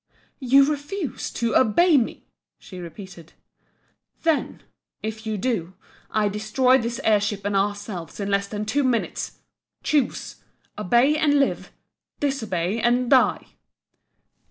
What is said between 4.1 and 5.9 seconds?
"Then if you do